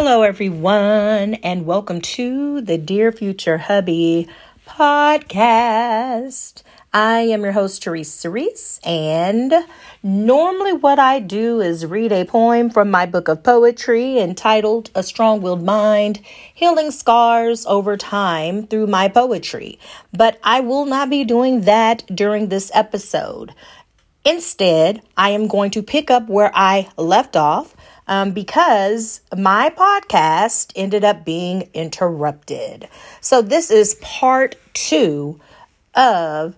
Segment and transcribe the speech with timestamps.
[0.00, 4.28] Hello, everyone, and welcome to the Dear Future Hubby
[4.64, 6.62] podcast.
[6.92, 9.52] I am your host, Therese Cerise, and
[10.00, 15.02] normally what I do is read a poem from my book of poetry entitled A
[15.02, 16.20] Strong Willed Mind
[16.54, 19.80] Healing Scars Over Time Through My Poetry.
[20.12, 23.52] But I will not be doing that during this episode.
[24.24, 27.74] Instead, I am going to pick up where I left off
[28.08, 32.88] um, because my podcast ended up being interrupted.
[33.20, 35.38] So, this is part two
[35.94, 36.56] of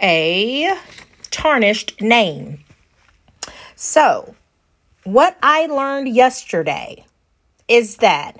[0.00, 0.76] a
[1.30, 2.60] tarnished name.
[3.74, 4.36] So,
[5.04, 7.04] what I learned yesterday
[7.66, 8.36] is that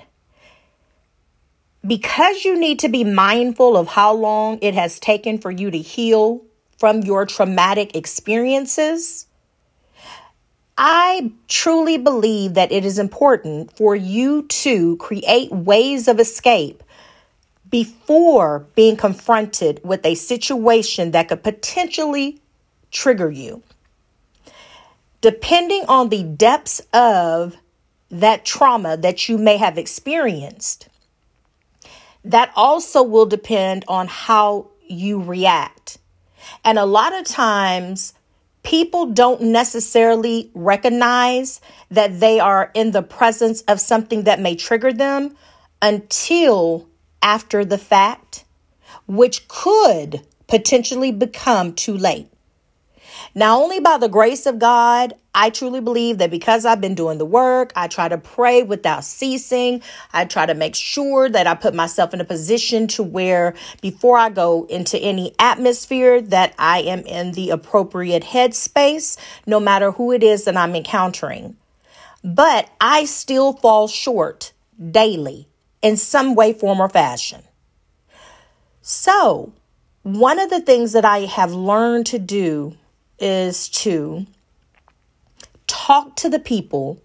[1.85, 5.77] because you need to be mindful of how long it has taken for you to
[5.77, 6.41] heal
[6.77, 9.25] from your traumatic experiences,
[10.77, 16.83] I truly believe that it is important for you to create ways of escape
[17.69, 22.39] before being confronted with a situation that could potentially
[22.91, 23.61] trigger you.
[25.21, 27.55] Depending on the depths of
[28.09, 30.87] that trauma that you may have experienced,
[32.23, 35.97] that also will depend on how you react.
[36.63, 38.13] And a lot of times,
[38.63, 41.61] people don't necessarily recognize
[41.91, 45.35] that they are in the presence of something that may trigger them
[45.81, 46.87] until
[47.21, 48.45] after the fact,
[49.05, 52.32] which could potentially become too late.
[53.35, 57.17] Now, only by the grace of God, I truly believe that because I've been doing
[57.17, 59.81] the work, I try to pray without ceasing.
[60.13, 64.17] I try to make sure that I put myself in a position to where before
[64.17, 69.17] I go into any atmosphere that I am in the appropriate headspace,
[69.47, 71.57] no matter who it is that I'm encountering.
[72.23, 74.53] But I still fall short
[74.91, 75.47] daily
[75.81, 77.41] in some way, form, or fashion.
[78.83, 79.53] So,
[80.03, 82.77] one of the things that I have learned to do
[83.19, 84.25] is to
[85.67, 87.01] talk to the people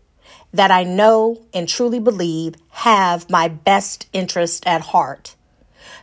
[0.53, 5.37] that I know and truly believe have my best interest at heart.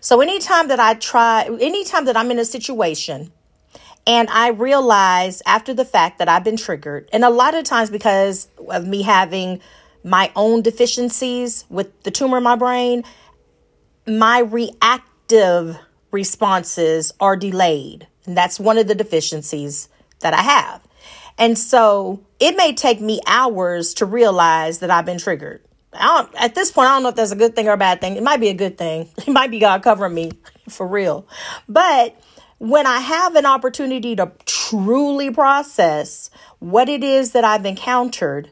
[0.02, 3.32] So anytime that I try, anytime that I'm in a situation
[4.06, 7.90] and I realize after the fact that I've been triggered, and a lot of times
[7.90, 9.62] because of me having
[10.04, 13.04] my own deficiencies with the tumor in my brain,
[14.06, 15.78] my reactive
[16.12, 18.08] responses are delayed.
[18.28, 19.90] And that's one of the deficiencies
[20.20, 20.82] that I have.
[21.38, 25.62] And so it may take me hours to realize that I've been triggered.
[25.94, 28.16] at this point, I don't know if that's a good thing or a bad thing.
[28.16, 29.10] It might be a good thing.
[29.18, 30.32] It might be God covering me
[30.70, 31.28] for real.
[31.68, 32.20] But
[32.58, 38.50] when I have an opportunity to truly process what it is that I've encountered,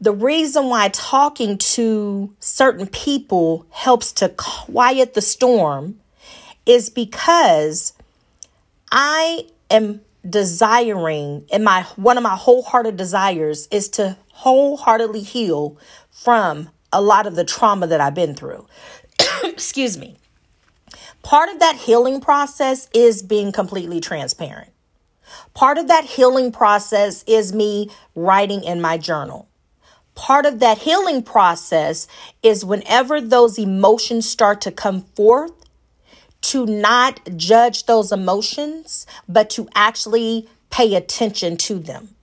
[0.00, 6.00] the reason why talking to certain people helps to quiet the storm
[6.64, 7.92] is because
[8.90, 15.78] I am desiring and my one of my wholehearted desires is to wholeheartedly heal
[16.10, 18.66] from a lot of the trauma that I've been through.
[19.44, 20.16] Excuse me.
[21.22, 24.70] Part of that healing process is being completely transparent.
[25.54, 29.48] Part of that healing process is me writing in my journal.
[30.14, 32.06] Part of that healing process
[32.42, 35.52] is whenever those emotions start to come forth,
[36.42, 42.14] to not judge those emotions, but to actually pay attention to them.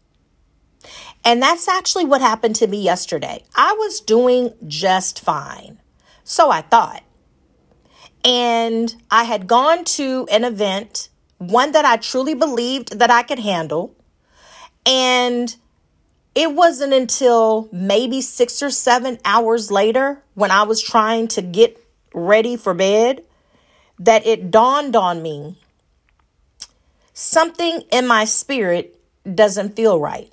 [1.24, 3.44] And that's actually what happened to me yesterday.
[3.56, 5.80] I was doing just fine.
[6.24, 7.04] So I thought.
[8.24, 13.40] And I had gone to an event, one that I truly believed that I could
[13.40, 13.96] handle.
[14.86, 15.56] And
[16.34, 21.78] it wasn't until maybe six or seven hours later when I was trying to get
[22.14, 23.24] ready for bed
[24.00, 25.58] that it dawned on me
[27.14, 28.96] something in my spirit
[29.34, 30.32] doesn't feel right.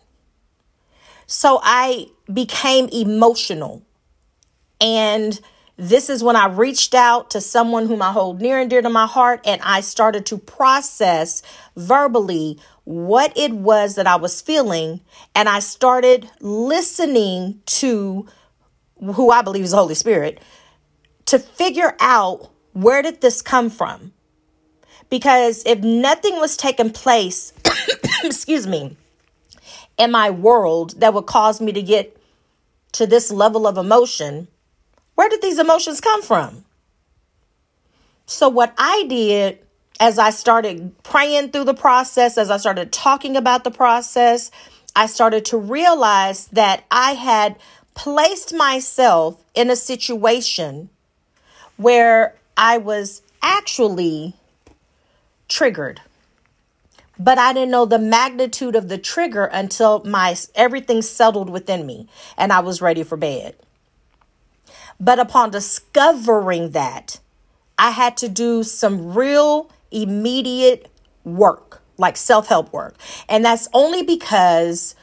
[1.26, 3.82] So I became emotional.
[4.82, 5.40] And
[5.76, 8.90] this is when I reached out to someone whom I hold near and dear to
[8.90, 11.42] my heart, and I started to process
[11.74, 15.00] verbally what it was that I was feeling.
[15.34, 18.26] And I started listening to
[19.00, 20.40] who I believe is the Holy Spirit
[21.26, 24.12] to figure out where did this come from?
[25.08, 27.52] Because if nothing was taking place,
[28.24, 28.96] excuse me,
[29.96, 32.16] in my world that would cause me to get
[32.92, 34.48] to this level of emotion,
[35.14, 36.64] where did these emotions come from?
[38.26, 39.58] So, what I did
[40.00, 44.50] as I started praying through the process, as I started talking about the process,
[44.96, 47.56] I started to realize that I had
[47.94, 50.88] placed myself in a situation
[51.76, 54.34] where I was actually
[55.48, 56.00] triggered.
[57.18, 62.08] But I didn't know the magnitude of the trigger until my everything settled within me
[62.36, 63.54] and I was ready for bed.
[64.98, 67.20] But upon discovering that,
[67.78, 70.90] I had to do some real immediate
[71.24, 72.96] work, like self help work.
[73.28, 74.94] And that's only because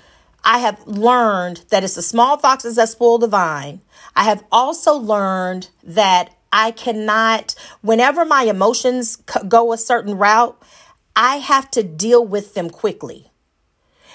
[0.44, 3.82] I have learned that it's the small foxes that spoil the vine.
[4.16, 9.18] I have also learned that I cannot, whenever my emotions
[9.48, 10.62] go a certain route,
[11.16, 13.32] I have to deal with them quickly.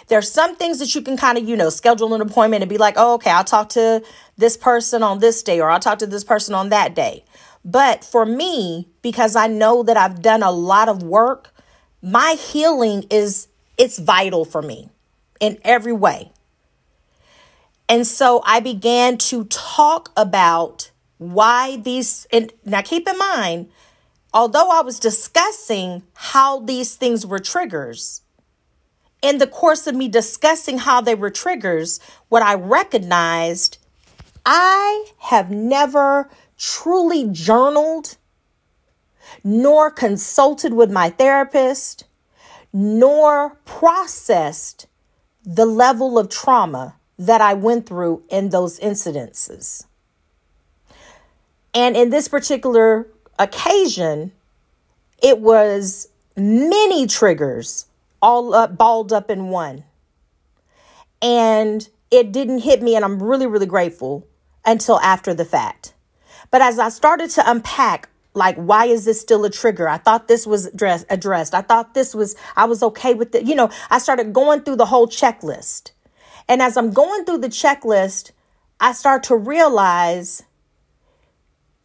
[0.09, 2.79] There's some things that you can kind of, you know, schedule an appointment and be
[2.79, 4.03] like, oh, okay, I'll talk to
[4.37, 7.25] this person on this day or I'll talk to this person on that day.
[7.65, 11.53] But for me, because I know that I've done a lot of work,
[12.01, 14.89] my healing is it's vital for me
[15.41, 16.31] in every way.
[17.89, 23.69] And so I began to talk about why these and now keep in mind
[24.35, 28.23] although I was discussing how these things were triggers
[29.23, 33.79] in the course of me discussing how they were triggers what I recognized
[34.45, 38.17] I have never truly journaled
[39.43, 42.05] nor consulted with my therapist
[42.73, 44.87] nor processed
[45.45, 49.87] the level of trauma that I went through in those incidences.
[51.77, 53.07] And in this particular
[53.39, 54.33] occasion,
[55.23, 57.85] it was many triggers
[58.23, 59.85] all up, balled up in one.
[61.21, 64.27] And it didn't hit me, and I'm really, really grateful
[64.65, 65.93] until after the fact.
[66.51, 69.87] But as I started to unpack, like, why is this still a trigger?
[69.87, 71.55] I thought this was address, addressed.
[71.55, 73.45] I thought this was, I was okay with it.
[73.45, 75.91] You know, I started going through the whole checklist.
[76.49, 78.31] And as I'm going through the checklist,
[78.81, 80.43] I start to realize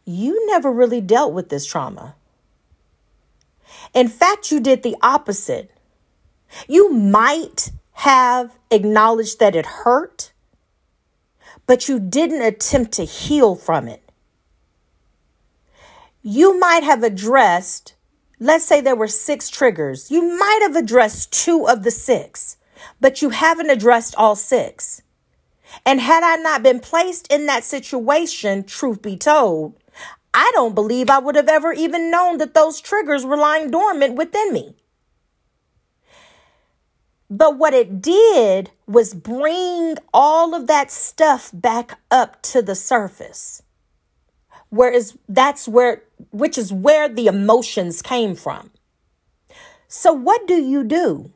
[0.04, 2.14] you never really dealt with this trauma.
[3.94, 5.70] In fact, you did the opposite.
[6.68, 10.32] You might have acknowledged that it hurt,
[11.66, 14.02] but you didn't attempt to heal from it.
[16.22, 17.94] You might have addressed,
[18.38, 20.10] let's say there were six triggers.
[20.10, 22.56] You might have addressed two of the six
[23.00, 25.02] but you haven't addressed all six.
[25.86, 29.74] And had I not been placed in that situation, truth be told,
[30.34, 34.14] I don't believe I would have ever even known that those triggers were lying dormant
[34.14, 34.76] within me.
[37.28, 43.62] But what it did was bring all of that stuff back up to the surface.
[44.68, 48.70] Whereas that's where, which is where the emotions came from.
[49.88, 51.32] So, what do you do?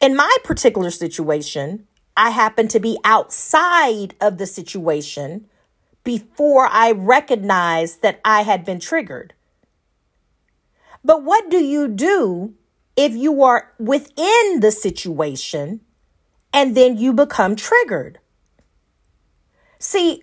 [0.00, 1.86] In my particular situation,
[2.16, 5.48] I happen to be outside of the situation
[6.04, 9.34] before I recognized that I had been triggered.
[11.02, 12.54] But what do you do
[12.96, 15.80] if you are within the situation
[16.52, 18.20] and then you become triggered?
[19.78, 20.22] See,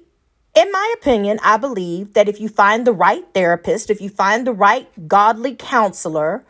[0.56, 4.46] in my opinion, I believe that if you find the right therapist, if you find
[4.46, 6.44] the right godly counselor,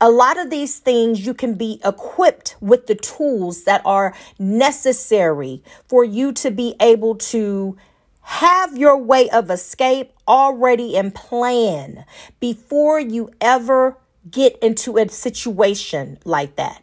[0.00, 5.62] a lot of these things you can be equipped with the tools that are necessary
[5.88, 7.76] for you to be able to
[8.26, 12.04] have your way of escape already in plan
[12.40, 13.96] before you ever
[14.28, 16.82] get into a situation like that.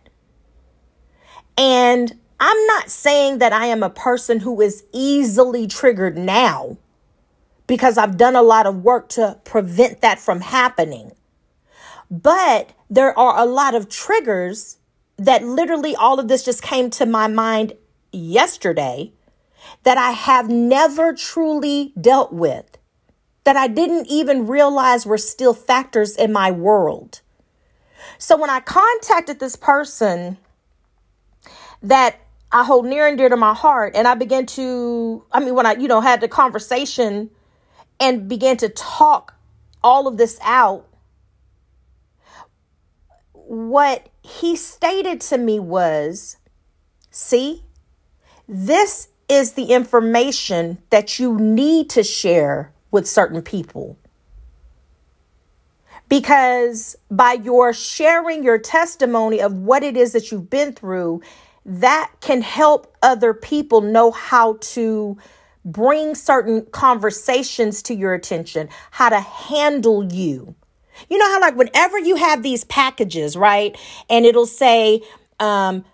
[1.58, 6.78] And I'm not saying that I am a person who is easily triggered now
[7.68, 11.12] because I've done a lot of work to prevent that from happening.
[12.10, 14.78] But there are a lot of triggers
[15.18, 17.74] that literally all of this just came to my mind
[18.14, 19.12] yesterday
[19.84, 22.78] that I have never truly dealt with,
[23.44, 27.22] that I didn't even realize were still factors in my world.
[28.18, 30.38] So when I contacted this person
[31.82, 32.20] that
[32.52, 35.66] I hold near and dear to my heart, and I began to, I mean, when
[35.66, 37.30] I, you know, had the conversation
[38.00, 39.36] and began to talk
[39.84, 40.88] all of this out,
[43.34, 46.38] what he stated to me was
[47.12, 47.64] see,
[48.48, 53.98] this is the information that you need to share with certain people.
[56.10, 61.22] Because by your sharing your testimony of what it is that you've been through,
[61.66, 65.18] that can help other people know how to
[65.66, 70.54] bring certain conversations to your attention, how to handle you.
[71.10, 73.76] You know how, like, whenever you have these packages, right?
[74.10, 75.02] And it'll say,
[75.40, 75.86] um,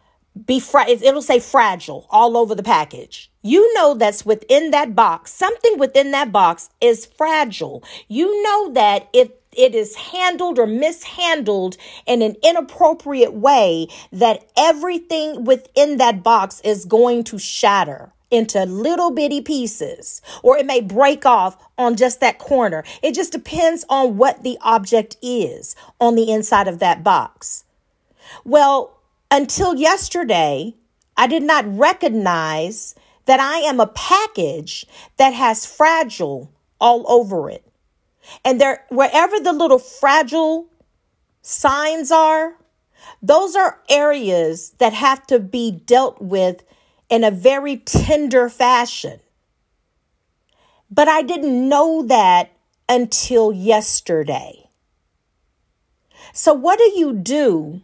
[0.45, 3.31] be fra- it'll say fragile all over the package.
[3.41, 5.31] You know that's within that box.
[5.31, 7.83] Something within that box is fragile.
[8.07, 15.43] You know that if it is handled or mishandled in an inappropriate way, that everything
[15.43, 21.25] within that box is going to shatter into little bitty pieces, or it may break
[21.25, 22.83] off on just that corner.
[23.01, 27.63] It just depends on what the object is on the inside of that box.
[28.45, 28.98] Well,
[29.31, 30.75] until yesterday,
[31.15, 32.95] I did not recognize
[33.25, 34.85] that I am a package
[35.17, 37.65] that has fragile all over it.
[38.43, 40.67] And there, wherever the little fragile
[41.41, 42.55] signs are,
[43.21, 46.63] those are areas that have to be dealt with
[47.09, 49.19] in a very tender fashion.
[50.91, 52.51] But I didn't know that
[52.87, 54.69] until yesterday.
[56.33, 57.81] So, what do you do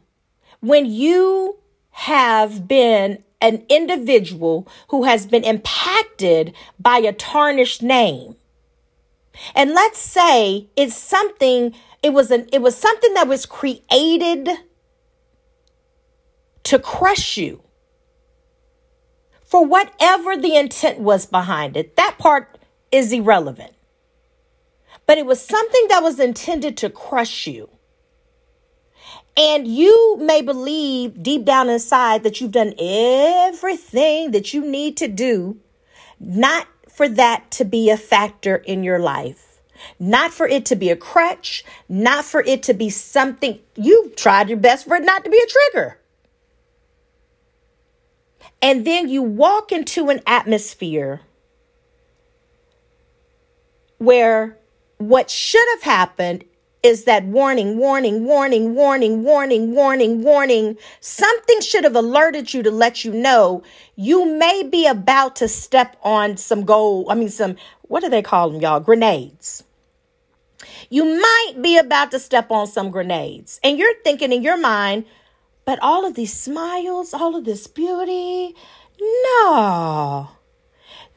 [0.65, 1.57] when you
[1.91, 8.36] have been an individual who has been impacted by a tarnished name?
[9.53, 14.50] And let's say it's something, it was an it was something that was created
[16.63, 17.62] to crush you
[19.43, 21.95] for whatever the intent was behind it.
[21.95, 22.57] That part
[22.91, 23.74] is irrelevant.
[25.05, 27.69] But it was something that was intended to crush you.
[29.38, 35.08] And you may believe deep down inside that you've done everything that you need to
[35.08, 35.58] do,
[36.20, 39.60] not for that to be a factor in your life,
[40.00, 44.48] not for it to be a crutch, not for it to be something you've tried
[44.48, 46.00] your best for it not to be a trigger.
[48.62, 51.22] And then you walk into an atmosphere
[53.98, 54.58] where
[54.98, 56.46] what should have happened
[56.86, 60.77] is that warning, warning, warning, warning, warning, warning, warning.
[61.00, 63.63] Something should have alerted you to let you know
[63.96, 67.08] you may be about to step on some gold.
[67.10, 68.80] I mean, some, what do they call them, y'all?
[68.80, 69.63] Grenades.
[70.92, 73.60] You might be about to step on some grenades.
[73.63, 75.06] And you're thinking in your mind,
[75.65, 78.54] but all of these smiles, all of this beauty,
[79.01, 80.30] no.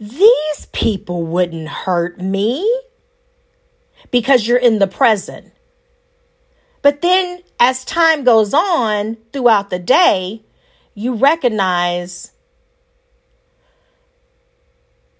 [0.00, 2.66] These people wouldn't hurt me
[4.10, 5.52] because you're in the present.
[6.88, 10.40] But then as time goes on throughout the day,
[10.94, 12.32] you recognize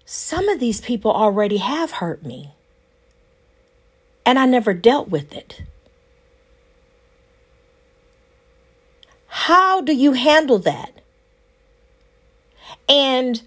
[0.03, 2.55] some of these people already have hurt me.
[4.25, 5.61] And I never dealt with it.
[9.27, 11.03] How do you handle that?
[12.89, 13.43] And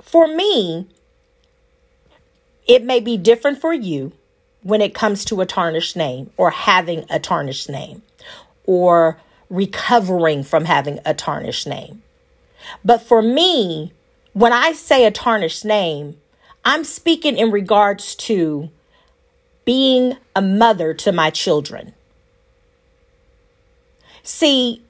[0.00, 0.88] for me,
[2.66, 4.14] it may be different for you
[4.68, 8.02] when it comes to a tarnished name or having a tarnished name
[8.66, 12.02] or recovering from having a tarnished name.
[12.84, 13.94] But for me,
[14.34, 16.18] when I say a tarnished name,
[16.66, 18.68] I'm speaking in regards to
[19.64, 21.94] being a mother to my children.
[24.22, 24.82] See,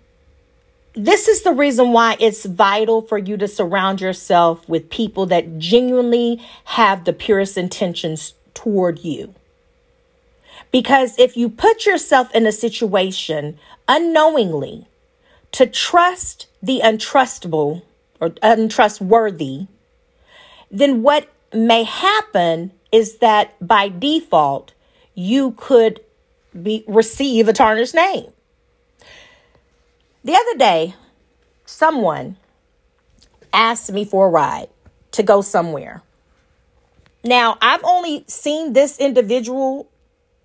[0.94, 5.60] this is the reason why it's vital for you to surround yourself with people that
[5.60, 9.34] genuinely have the purest intentions toward you.
[10.70, 14.86] Because if you put yourself in a situation unknowingly
[15.52, 17.82] to trust the untrustable
[18.20, 19.66] or untrustworthy,
[20.70, 24.72] then what may happen is that by default,
[25.14, 26.00] you could
[26.62, 28.26] be receive a tarnished name.
[30.24, 30.94] The other day,
[31.64, 32.36] someone
[33.52, 34.68] asked me for a ride
[35.12, 36.02] to go somewhere.
[37.24, 39.88] Now, I've only seen this individual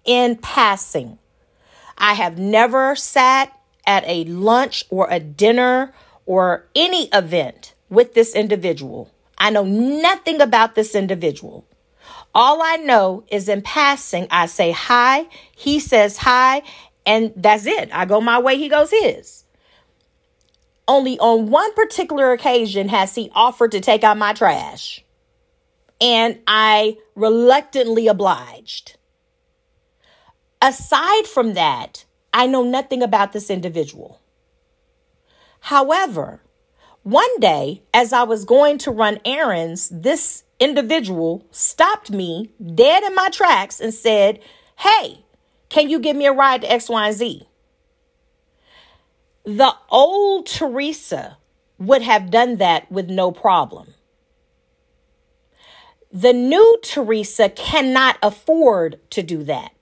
[0.05, 1.17] in passing.
[1.97, 5.93] I have never sat at a lunch or a dinner
[6.25, 9.09] or any event with this individual.
[9.37, 11.65] I know nothing about this individual.
[12.35, 16.63] All I know is in passing, I say hi, he says hi,
[17.05, 17.89] and that's it.
[17.93, 19.43] I go my way, he goes his.
[20.87, 25.03] Only on one particular occasion has he offered to take out my trash.
[26.01, 28.97] And I reluctantly obliged.
[30.63, 34.21] Aside from that, I know nothing about this individual.
[35.59, 36.41] However,
[37.03, 43.13] one day, as I was going to run errands, this individual stopped me dead in
[43.13, 44.39] my tracks and said,
[44.77, 45.25] Hey,
[45.67, 47.45] can you give me a ride to X, Y, Z?
[49.43, 51.39] The old Teresa
[51.77, 53.95] would have done that with no problem.
[56.09, 59.72] The new Teresa cannot afford to do that.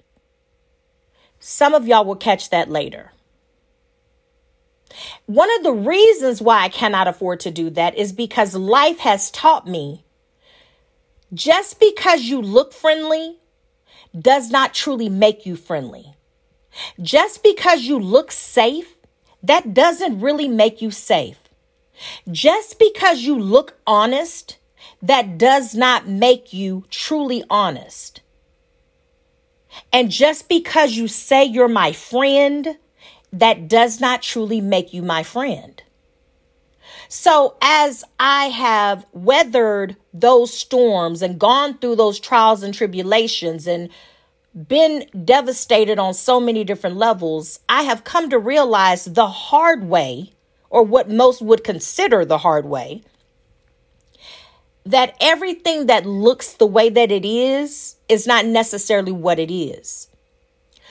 [1.44, 3.12] Some of y'all will catch that later.
[5.26, 9.32] One of the reasons why I cannot afford to do that is because life has
[9.32, 10.06] taught me
[11.34, 13.40] just because you look friendly
[14.18, 16.14] does not truly make you friendly.
[17.02, 18.98] Just because you look safe,
[19.42, 21.40] that doesn't really make you safe.
[22.30, 24.58] Just because you look honest,
[25.02, 28.22] that does not make you truly honest.
[29.92, 32.78] And just because you say you're my friend,
[33.34, 35.82] that does not truly make you my friend.
[37.08, 43.90] So, as I have weathered those storms and gone through those trials and tribulations and
[44.68, 50.34] been devastated on so many different levels, I have come to realize the hard way,
[50.70, 53.04] or what most would consider the hard way,
[54.86, 60.08] that everything that looks the way that it is is not necessarily what it is.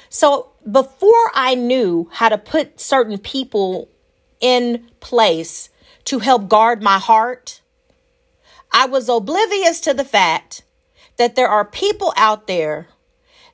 [0.09, 3.89] So before I knew how to put certain people
[4.41, 5.69] in place
[6.05, 7.61] to help guard my heart,
[8.73, 10.63] I was oblivious to the fact
[11.17, 12.89] that there are people out there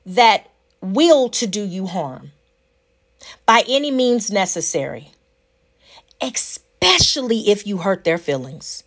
[0.05, 0.49] that
[0.81, 2.31] will to do you harm
[3.45, 5.11] by any means necessary,
[6.21, 8.83] especially if you hurt their feelings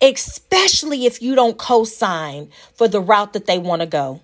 [0.00, 4.20] especially if you don't co sign for the route that they want to go,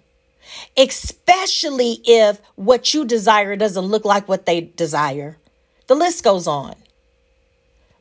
[0.76, 5.38] especially if what you desire doesn't look like what they desire.
[5.87, 6.75] The list goes on.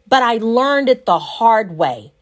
[0.08, 2.14] But I learned it the hard way,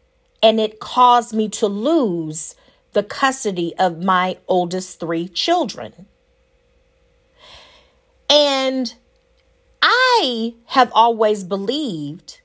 [0.42, 2.54] and it caused me to lose
[2.92, 6.06] the custody of my oldest three children.
[8.30, 8.94] And
[9.82, 12.40] I have always believed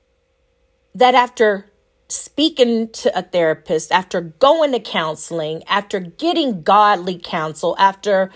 [0.94, 1.69] that after
[2.10, 8.30] speaking to a therapist, after going to counseling, after getting godly counsel, after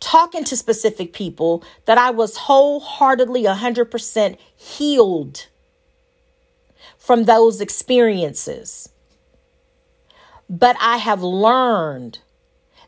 [0.00, 5.46] talking to specific people, that I was wholeheartedly 100% healed
[6.96, 8.90] from those experiences.
[10.48, 12.20] But I have learned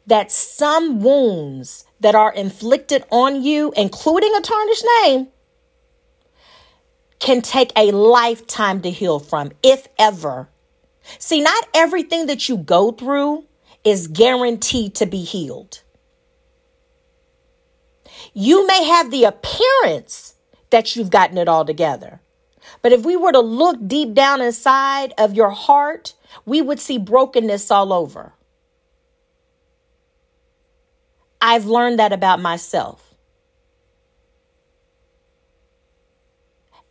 [0.06, 5.28] that some wounds that are inflicted on you, including a tarnished name,
[7.20, 10.48] can take a lifetime to heal from, if ever.
[11.18, 13.44] See, not everything that you go through
[13.84, 15.82] is guaranteed to be healed.
[18.34, 20.34] You may have the appearance
[20.70, 22.20] that you've gotten it all together.
[22.82, 26.98] But if we were to look deep down inside of your heart, we would see
[26.98, 28.34] brokenness all over.
[31.40, 33.09] I've learned that about myself.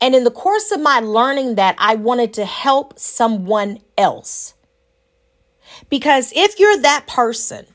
[0.02, 4.54] And in the course of my learning that, I wanted to help someone else.
[5.90, 7.66] Because if you're that person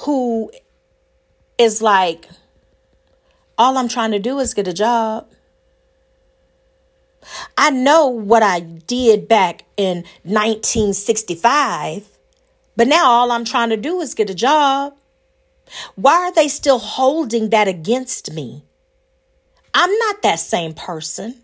[0.00, 0.50] who
[1.56, 2.28] is like,
[3.56, 5.28] all I'm trying to do is get a job.
[7.56, 12.08] I know what I did back in 1965,
[12.76, 14.94] but now all I'm trying to do is get a job.
[15.94, 18.64] Why are they still holding that against me?
[19.74, 21.42] I'm not that same person.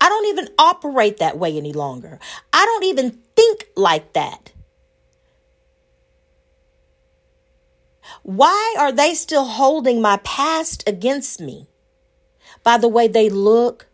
[0.00, 2.18] I don't even operate that way any longer.
[2.52, 4.52] I don't even think like that.
[8.22, 11.68] Why are they still holding my past against me?
[12.62, 13.86] By the way they look,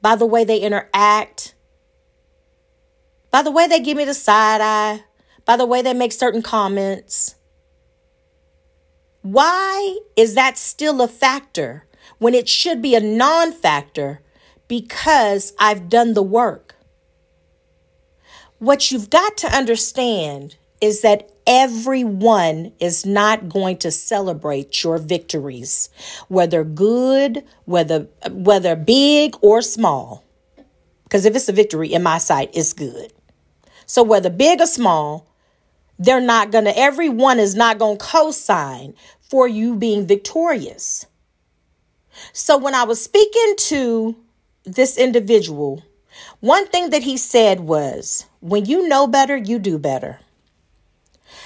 [0.00, 1.54] by the way they interact,
[3.30, 5.04] by the way they give me the side eye,
[5.44, 7.36] by the way they make certain comments.
[9.22, 11.86] Why is that still a factor
[12.22, 14.20] when it should be a non factor
[14.68, 16.76] because I've done the work.
[18.58, 25.90] What you've got to understand is that everyone is not going to celebrate your victories,
[26.28, 30.22] whether good, whether whether big or small.
[31.02, 33.12] Because if it's a victory in my sight, it's good.
[33.84, 35.26] So whether big or small,
[35.98, 41.06] they're not to everyone is not going to co-sign for you being victorious.
[42.32, 44.16] So when I was speaking to
[44.64, 45.82] this individual,
[46.40, 50.20] one thing that he said was, when you know better, you do better.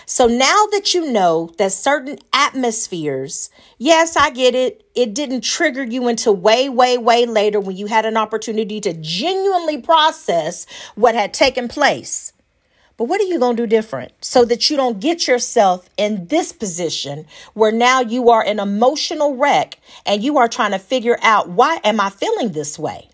[0.08, 5.82] So now that you know that certain atmospheres, yes, I get it, it didn't trigger
[5.82, 11.16] you until way, way, way later when you had an opportunity to genuinely process what
[11.16, 12.32] had taken place.
[12.96, 16.28] But what are you going to do different so that you don't get yourself in
[16.28, 21.18] this position where now you are an emotional wreck and you are trying to figure
[21.22, 23.08] out why am I feeling this way?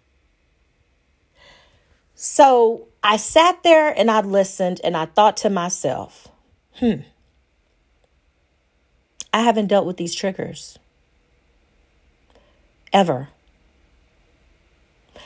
[2.14, 6.28] So I sat there and I listened and I thought to myself,
[6.76, 7.00] hmm,
[9.32, 10.78] I haven't dealt with these triggers
[12.92, 13.28] ever.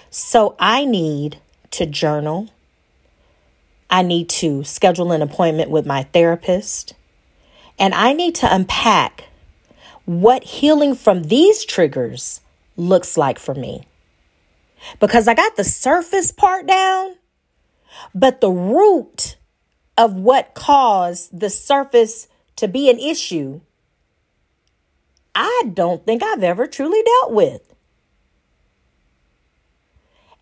[0.09, 1.38] So I need
[1.73, 2.49] to journal.
[3.90, 6.94] I need to schedule an appointment with my therapist.
[7.79, 9.25] And I need to unpack
[10.05, 12.40] what healing from these triggers
[12.77, 13.87] looks like for me.
[15.01, 17.16] Because I got the surface part down,
[18.14, 19.37] but the root
[19.96, 23.61] of what caused the surface to be an issue,
[25.35, 27.75] I don't think I've ever truly dealt with.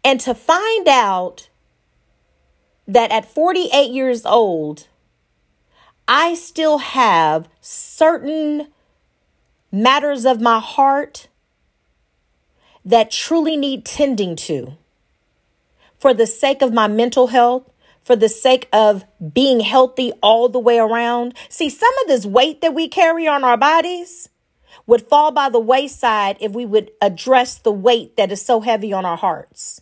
[0.05, 1.49] And to find out
[2.87, 4.89] that at 48 years old,
[6.07, 8.69] I still have certain
[9.73, 11.29] matters of my heart
[12.85, 14.77] that truly need tending to
[15.99, 17.71] for the sake of my mental health,
[18.03, 21.33] for the sake of being healthy all the way around.
[21.49, 24.29] See, some of this weight that we carry on our bodies
[24.87, 28.93] would fall by the wayside if we would address the weight that is so heavy
[28.93, 29.81] on our hearts.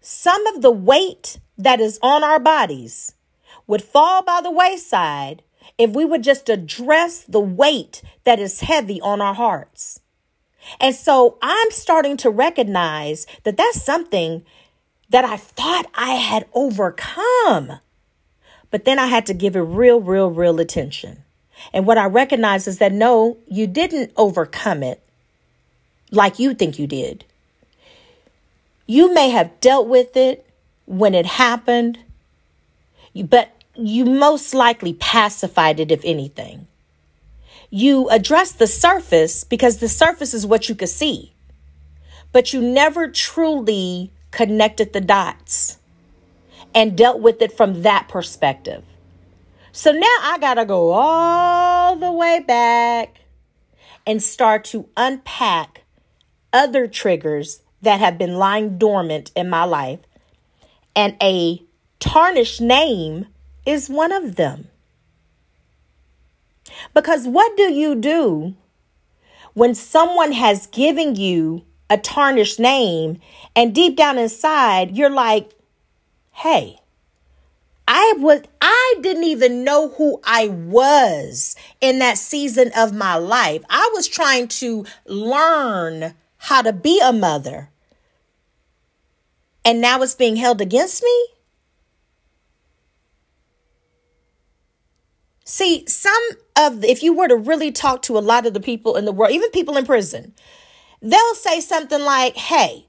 [0.00, 3.14] Some of the weight that is on our bodies
[3.66, 5.42] would fall by the wayside
[5.76, 10.00] if we would just address the weight that is heavy on our hearts.
[10.80, 14.44] And so I'm starting to recognize that that's something
[15.10, 17.80] that I thought I had overcome.
[18.70, 21.24] But then I had to give it real, real, real attention.
[21.72, 25.02] And what I recognize is that no, you didn't overcome it
[26.10, 27.24] like you think you did.
[28.90, 30.44] You may have dealt with it
[30.84, 32.00] when it happened,
[33.14, 36.66] but you most likely pacified it, if anything.
[37.70, 41.32] You addressed the surface because the surface is what you could see,
[42.32, 45.78] but you never truly connected the dots
[46.74, 48.82] and dealt with it from that perspective.
[49.70, 53.20] So now I got to go all the way back
[54.04, 55.84] and start to unpack
[56.52, 60.00] other triggers that have been lying dormant in my life.
[60.94, 61.62] And a
[61.98, 63.26] tarnished name
[63.64, 64.68] is one of them.
[66.94, 68.54] Because what do you do
[69.54, 73.20] when someone has given you a tarnished name
[73.56, 75.50] and deep down inside you're like,
[76.32, 76.78] hey,
[77.88, 83.62] I was I didn't even know who I was in that season of my life.
[83.68, 87.68] I was trying to learn how to be a mother.
[89.62, 91.26] And now it's being held against me?
[95.44, 98.60] See, some of, the, if you were to really talk to a lot of the
[98.60, 100.32] people in the world, even people in prison,
[101.02, 102.86] they'll say something like, hey,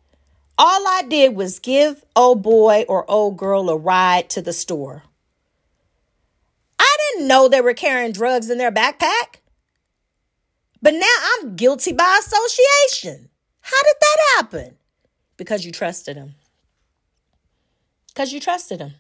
[0.58, 5.04] all I did was give old boy or old girl a ride to the store.
[6.80, 9.40] I didn't know they were carrying drugs in their backpack.
[10.82, 13.31] But now I'm guilty by association.
[13.71, 14.77] How did that happen?
[15.38, 16.36] Because you trusted him.
[18.10, 18.93] Because you trusted him.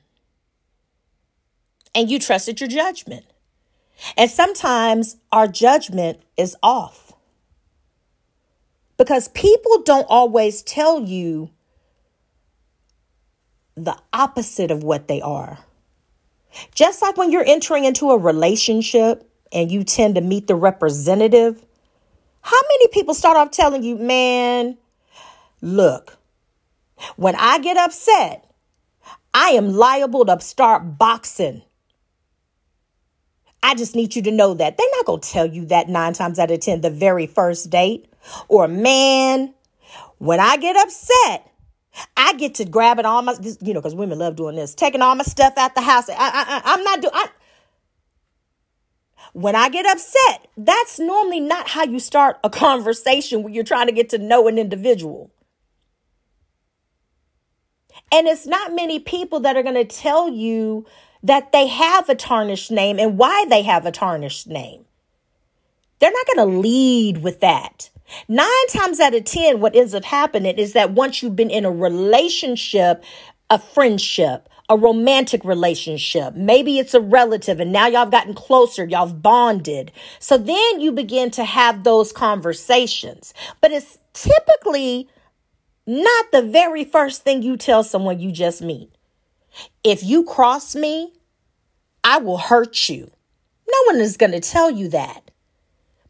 [1.93, 3.25] And you trusted your judgment.
[4.17, 7.11] And sometimes our judgment is off
[8.97, 11.49] because people don't always tell you
[13.75, 15.59] the opposite of what they are.
[16.75, 21.65] Just like when you're entering into a relationship and you tend to meet the representative,
[22.41, 24.77] how many people start off telling you, man,
[25.61, 26.17] look,
[27.15, 28.51] when I get upset,
[29.33, 31.63] I am liable to start boxing
[33.63, 34.77] I just need you to know that.
[34.77, 37.69] They're not going to tell you that nine times out of 10 the very first
[37.69, 38.07] date.
[38.47, 39.53] Or, man,
[40.17, 41.47] when I get upset,
[42.15, 45.15] I get to grabbing all my, you know, because women love doing this, taking all
[45.15, 46.09] my stuff out the house.
[46.09, 47.13] I, I, I, am not doing,
[49.33, 53.87] when I get upset, that's normally not how you start a conversation when you're trying
[53.87, 55.31] to get to know an individual.
[58.11, 60.85] And it's not many people that are going to tell you
[61.23, 64.85] that they have a tarnished name and why they have a tarnished name.
[65.99, 67.89] They're not going to lead with that.
[68.27, 71.63] Nine times out of 10, what ends up happening is that once you've been in
[71.63, 73.03] a relationship,
[73.49, 78.85] a friendship, a romantic relationship, maybe it's a relative, and now y'all have gotten closer,
[78.85, 79.91] y'all have bonded.
[80.17, 83.33] So then you begin to have those conversations.
[83.59, 85.09] But it's typically
[85.85, 88.89] not the very first thing you tell someone you just meet.
[89.83, 91.11] If you cross me,
[92.01, 93.11] I will hurt you.
[93.69, 95.31] No one is going to tell you that.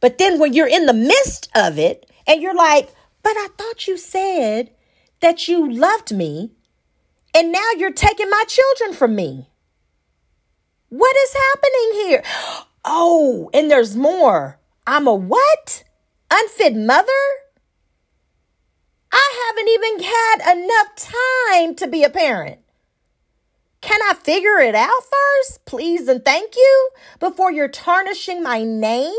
[0.01, 2.93] But then when you're in the midst of it and you're like,
[3.23, 4.69] but I thought you said
[5.19, 6.51] that you loved me
[7.35, 9.49] and now you're taking my children from me.
[10.89, 12.23] What is happening here?
[12.83, 14.59] Oh, and there's more.
[14.85, 15.83] I'm a what?
[16.31, 17.11] Unfit mother?
[19.11, 22.59] I haven't even had enough time to be a parent.
[23.81, 26.89] Can I figure it out first, please and thank you,
[27.19, 29.11] before you're tarnishing my name?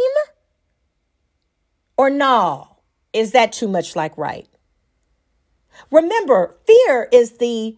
[1.97, 2.79] Or no,
[3.13, 4.49] is that too much like right?
[5.91, 7.77] Remember, fear is the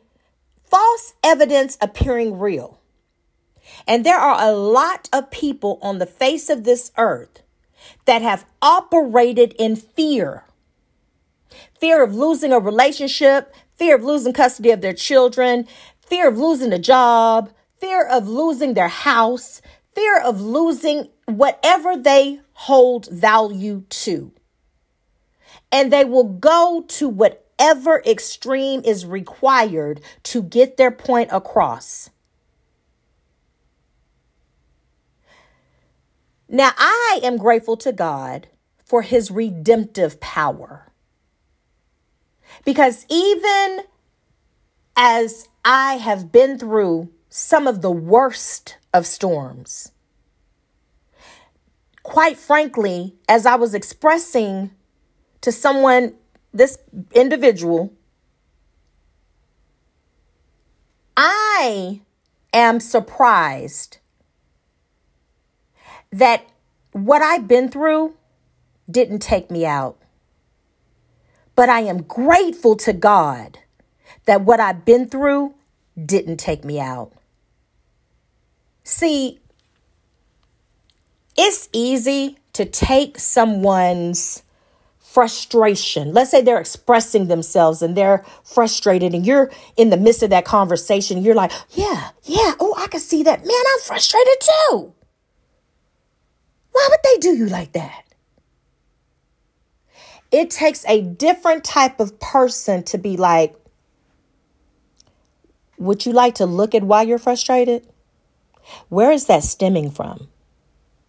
[0.75, 2.81] false evidence appearing real.
[3.87, 7.43] And there are a lot of people on the face of this earth
[8.07, 10.45] that have operated in fear
[11.79, 15.69] fear of losing a relationship, fear of losing custody of their children,
[16.01, 19.63] fear of losing a job, fear of losing their house,
[19.95, 24.33] fear of losing whatever they hold value to.
[25.71, 32.11] And they will go to whatever extreme is required to get their point across.
[36.49, 38.49] Now, I am grateful to God
[38.85, 40.93] for his redemptive power.
[42.65, 43.81] Because even
[44.97, 49.91] as I have been through some of the worst of storms,
[52.03, 54.71] quite frankly, as I was expressing
[55.41, 56.15] to someone,
[56.55, 56.79] this
[57.13, 57.93] individual,
[61.17, 62.01] I
[62.53, 63.99] am surprised
[66.13, 66.47] that
[66.93, 68.15] what I've been through
[68.89, 69.99] didn't take me out.
[71.57, 73.59] But I am grateful to God
[74.27, 75.55] that what I've been through
[76.03, 77.13] didn't take me out.
[78.85, 79.41] See,
[81.37, 84.44] it's easy to take someone's
[85.15, 86.13] frustration.
[86.13, 90.45] Let's say they're expressing themselves and they're frustrated, and you're in the midst of that
[90.45, 91.23] conversation.
[91.23, 93.47] You're like, yeah, yeah, oh, I can see that.
[93.47, 94.93] Man, I'm frustrated too.
[96.73, 98.05] Why would they do you like that?
[100.33, 103.55] It takes a different type of person to be like,
[105.79, 107.87] would you like to look at why you're frustrated?
[108.89, 110.29] Where is that stemming from?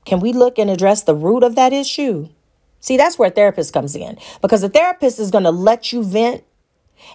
[0.06, 2.30] Can we look and address the root of that issue?
[2.80, 6.04] See, that's where a therapist comes in because a therapist is going to let you
[6.04, 6.44] vent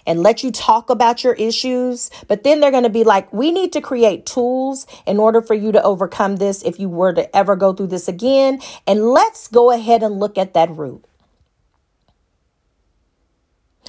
[0.05, 2.09] and let you talk about your issues.
[2.27, 5.53] But then they're going to be like, we need to create tools in order for
[5.53, 8.59] you to overcome this if you were to ever go through this again.
[8.85, 11.05] And let's go ahead and look at that root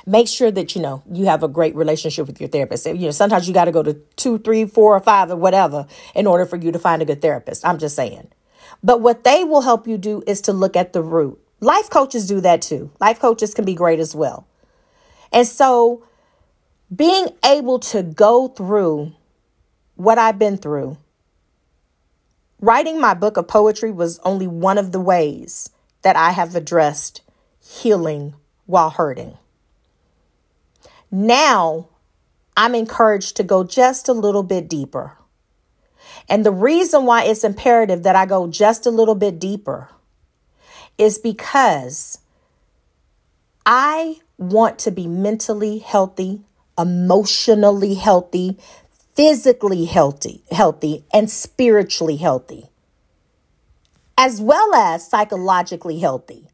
[0.07, 3.11] make sure that you know you have a great relationship with your therapist you know
[3.11, 6.45] sometimes you got to go to two three four or five or whatever in order
[6.45, 8.29] for you to find a good therapist i'm just saying
[8.83, 12.27] but what they will help you do is to look at the root life coaches
[12.27, 12.91] do that too.
[13.01, 14.47] Life coaches can be great as well.
[15.33, 16.05] And so
[16.95, 19.13] being able to go through
[19.95, 20.99] what i've been through
[22.61, 25.71] writing my book of poetry was only one of the ways
[26.03, 27.23] that i have addressed
[27.63, 28.35] healing
[28.67, 29.39] while hurting.
[31.11, 31.89] Now
[32.57, 35.19] I'm encouraged to go just a little bit deeper.
[36.29, 39.89] And the reason why it's imperative that I go just a little bit deeper
[40.99, 42.19] is because
[43.65, 46.41] I want to be mentally healthy,
[46.79, 48.59] emotionally healthy,
[49.15, 52.67] physically healthy, healthy and spiritually healthy,
[54.17, 56.49] as well as psychologically healthy.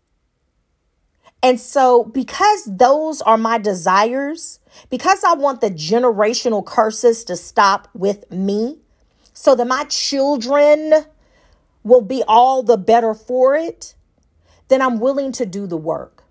[1.40, 4.58] And so, because those are my desires,
[4.90, 8.78] because I want the generational curses to stop with me,
[9.32, 10.92] so that my children
[11.84, 13.94] will be all the better for it,
[14.68, 16.24] then I'm willing to do the work.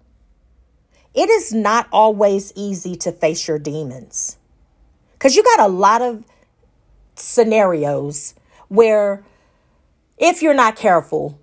[1.14, 4.38] It is not always easy to face your demons
[5.14, 6.24] because you got a lot of
[7.16, 8.36] scenarios
[8.68, 9.24] where,
[10.18, 11.40] if you're not careful,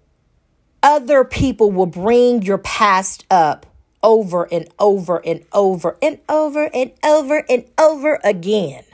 [0.83, 3.67] other people will bring your past up
[4.03, 8.85] over and over and over and over and over and over again.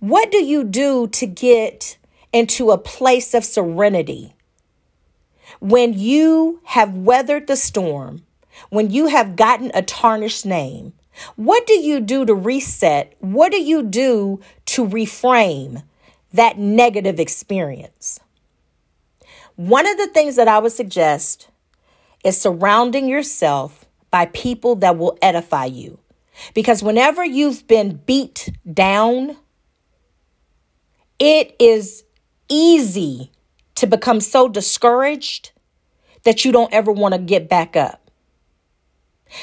[0.00, 1.96] What do you do to get
[2.32, 4.31] into a place of serenity
[5.60, 8.22] when you have weathered the storm,
[8.70, 10.92] when you have gotten a tarnished name?
[11.36, 13.14] What do you do to reset?
[13.20, 15.82] What do you do to reframe
[16.32, 18.18] that negative experience?
[19.56, 21.48] One of the things that I would suggest
[22.24, 25.98] is surrounding yourself by people that will edify you.
[26.54, 29.36] Because whenever you've been beat down,
[31.18, 32.04] it is
[32.48, 33.30] easy
[33.82, 35.50] to become so discouraged
[36.22, 38.12] that you don't ever want to get back up.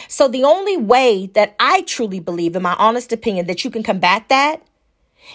[0.08, 3.84] So, the only way that I truly believe, in my honest opinion, that you can
[3.84, 4.62] combat that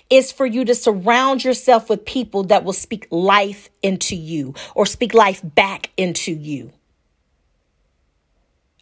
[0.09, 4.87] is for you to surround yourself with people that will speak life into you or
[4.87, 6.73] speak life back into you.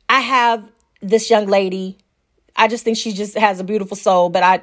[0.09, 1.99] I have this young lady.
[2.55, 4.61] I just think she just has a beautiful soul, but I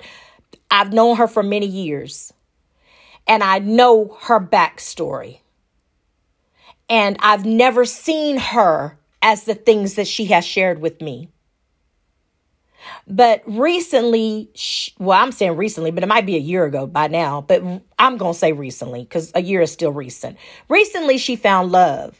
[0.71, 2.31] I've known her for many years.
[3.27, 5.41] And I know her backstory.
[6.89, 11.29] And I've never seen her as the things that she has shared with me.
[13.07, 14.49] But recently,
[14.97, 17.61] well, I'm saying recently, but it might be a year ago by now, but
[17.99, 20.37] I'm going to say recently because a year is still recent.
[20.69, 22.17] Recently, she found love.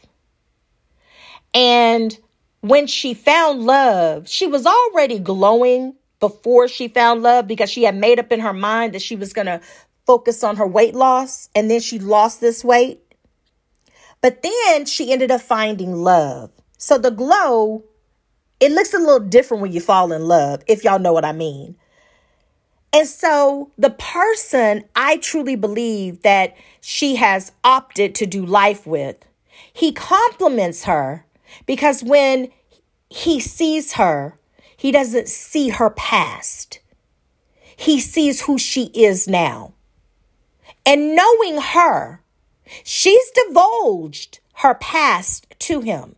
[1.54, 2.16] And
[2.60, 7.96] when she found love, she was already glowing before she found love because she had
[7.96, 9.60] made up in her mind that she was going to
[10.06, 13.00] focus on her weight loss and then she lost this weight.
[14.20, 16.50] But then she ended up finding love.
[16.76, 17.84] So the glow
[18.60, 21.32] it looks a little different when you fall in love, if y'all know what I
[21.32, 21.76] mean.
[22.92, 29.16] And so the person I truly believe that she has opted to do life with,
[29.72, 31.24] he compliments her
[31.66, 32.50] because when
[33.08, 34.38] he sees her,
[34.76, 36.80] he doesn't see her past.
[37.76, 39.72] He sees who she is now.
[40.84, 42.19] And knowing her,
[42.84, 46.16] she's divulged her past to him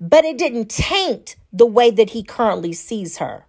[0.00, 3.46] but it didn't taint the way that he currently sees her.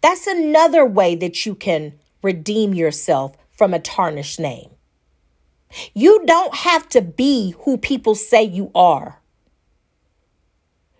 [0.00, 4.70] That's another way that you can redeem yourself from a tarnished name.
[5.92, 9.20] You don't have to be who people say you are.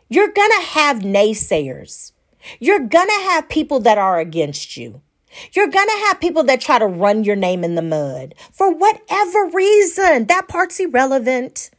[0.08, 2.12] You're going to have naysayers.
[2.60, 5.00] You're going to have people that are against you.
[5.52, 8.72] You're going to have people that try to run your name in the mud for
[8.72, 10.26] whatever reason.
[10.26, 11.70] That part's irrelevant.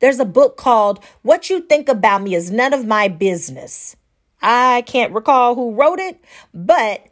[0.00, 3.96] There's a book called What You Think About Me Is None of My Business.
[4.40, 6.20] I can't recall who wrote it,
[6.52, 7.06] but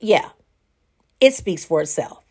[0.00, 0.30] yeah,
[1.20, 2.24] it speaks for itself.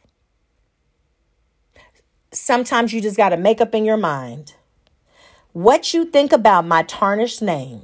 [2.34, 4.56] Sometimes you just got to make up in your mind
[5.54, 7.84] what you think about my tarnished name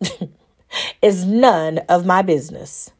[1.02, 2.90] is none of my business.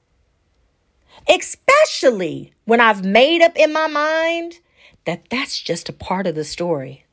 [1.29, 4.59] Especially when I've made up in my mind
[5.05, 7.05] that that's just a part of the story.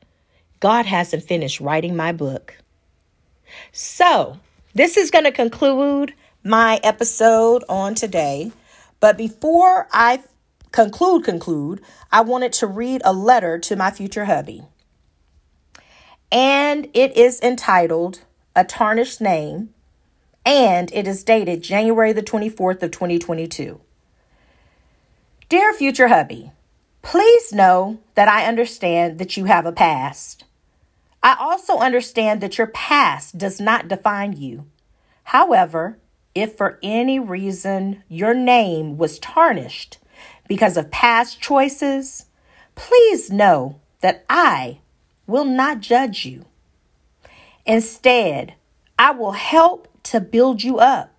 [0.60, 2.56] God hasn't finished writing my book.
[3.72, 4.38] So,
[4.74, 8.52] this is going to conclude my episode on today.
[9.00, 10.22] But before I
[10.72, 11.80] conclude, conclude,
[12.12, 14.62] I wanted to read a letter to my future hubby.
[16.30, 18.20] And it is entitled
[18.54, 19.74] A Tarnished Name,
[20.44, 23.80] and it is dated January the 24th of 2022.
[25.50, 26.52] Dear future hubby,
[27.02, 30.44] please know that I understand that you have a past.
[31.24, 34.66] I also understand that your past does not define you.
[35.24, 35.98] However,
[36.36, 39.98] if for any reason your name was tarnished
[40.46, 42.26] because of past choices,
[42.76, 44.78] please know that I
[45.26, 46.44] will not judge you.
[47.66, 48.54] Instead,
[48.96, 51.12] I will help to build you up.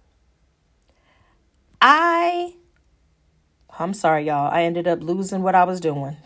[1.82, 2.54] I,
[3.79, 4.51] I'm sorry, y'all.
[4.51, 6.17] I ended up losing what I was doing.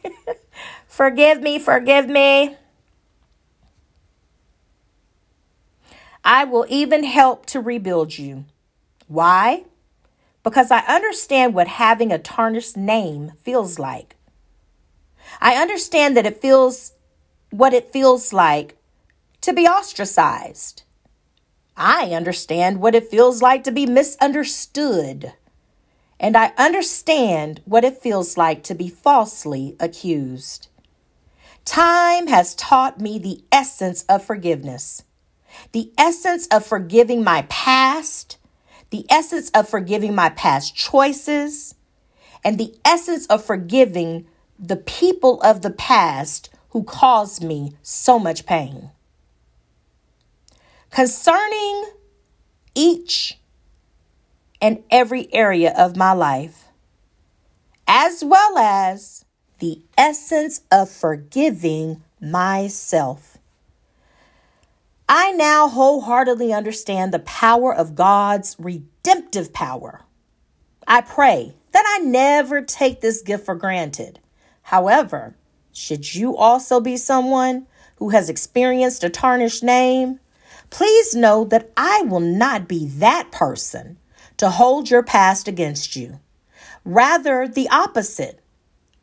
[0.86, 2.56] forgive me, forgive me.
[6.24, 8.46] I will even help to rebuild you.
[9.08, 9.64] Why?
[10.42, 14.16] Because I understand what having a tarnished name feels like.
[15.40, 16.92] I understand that it feels
[17.50, 18.76] what it feels like
[19.42, 20.82] to be ostracized.
[21.76, 25.34] I understand what it feels like to be misunderstood.
[26.20, 30.68] And I understand what it feels like to be falsely accused.
[31.64, 35.02] Time has taught me the essence of forgiveness
[35.72, 38.38] the essence of forgiving my past,
[38.90, 41.74] the essence of forgiving my past choices,
[42.44, 44.26] and the essence of forgiving
[44.58, 48.90] the people of the past who caused me so much pain.
[50.90, 51.84] Concerning
[52.74, 53.38] each
[54.64, 56.68] and every area of my life,
[57.86, 59.26] as well as
[59.58, 63.36] the essence of forgiving myself.
[65.06, 70.00] I now wholeheartedly understand the power of God's redemptive power.
[70.88, 74.18] I pray that I never take this gift for granted.
[74.62, 75.36] However,
[75.74, 80.20] should you also be someone who has experienced a tarnished name,
[80.70, 83.98] please know that I will not be that person
[84.44, 86.20] to hold your past against you.
[86.84, 88.40] Rather, the opposite.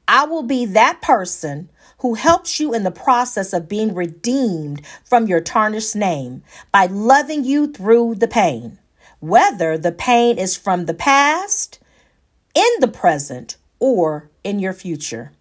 [0.08, 5.26] I will be that person who helps you in the process of being redeemed from
[5.26, 8.78] your tarnished name by loving you through the pain,
[9.20, 11.80] whether the pain is from the past,
[12.54, 15.32] in the present, or in your future.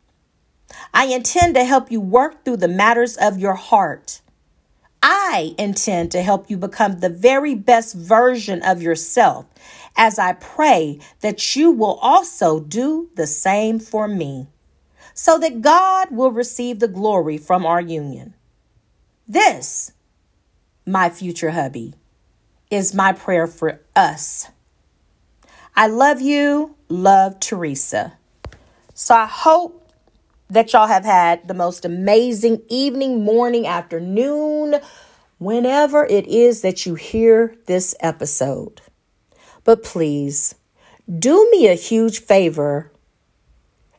[0.94, 4.22] I intend to help you work through the matters of your heart.
[5.02, 9.46] I intend to help you become the very best version of yourself
[9.96, 14.48] as I pray that you will also do the same for me
[15.14, 18.34] so that God will receive the glory from our union.
[19.28, 19.92] This,
[20.86, 21.94] my future hubby,
[22.70, 24.48] is my prayer for us.
[25.76, 26.76] I love you.
[26.88, 28.14] Love Teresa.
[28.94, 29.92] So I hope
[30.48, 34.76] that y'all have had the most amazing evening, morning, afternoon,
[35.38, 38.82] whenever it is that you hear this episode.
[39.64, 40.54] But please
[41.18, 42.90] do me a huge favor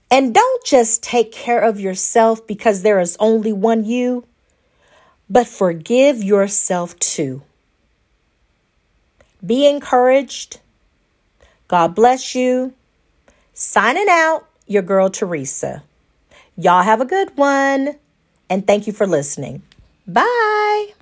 [0.10, 4.26] and don't just take care of yourself because there is only one you,
[5.30, 7.42] but forgive yourself too.
[9.46, 10.60] Be encouraged.
[11.68, 12.74] God bless you.
[13.54, 15.84] Signing out, your girl Teresa.
[16.58, 17.96] Y'all have a good one.
[18.50, 19.62] And thank you for listening.
[20.06, 20.94] Bye.